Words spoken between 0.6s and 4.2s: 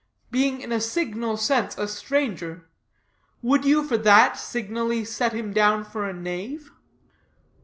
in a signal sense a stranger, would you, for